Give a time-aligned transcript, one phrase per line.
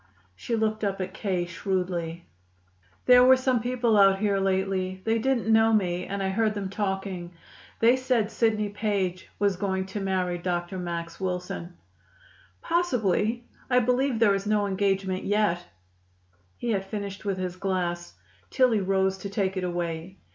[0.35, 1.45] She looked up at K.
[1.45, 2.25] shrewdly.
[3.05, 4.99] "There were some people out here lately.
[5.05, 7.33] They didn't know me, and I heard them talking.
[7.81, 10.79] They said Sidney Page was going to marry Dr.
[10.79, 11.77] Max Wilson."
[12.63, 13.45] "Possibly.
[13.69, 15.63] I believe there is no engagement yet."
[16.57, 18.15] He had finished with his glass.
[18.49, 20.17] Tillie rose to take it away.